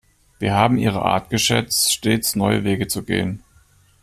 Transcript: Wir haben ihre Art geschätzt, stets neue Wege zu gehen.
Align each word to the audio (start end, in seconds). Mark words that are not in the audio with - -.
Wir 0.39 0.55
haben 0.55 0.77
ihre 0.77 1.03
Art 1.03 1.29
geschätzt, 1.29 1.93
stets 1.93 2.35
neue 2.35 2.63
Wege 2.63 2.87
zu 2.87 3.03
gehen. 3.03 3.43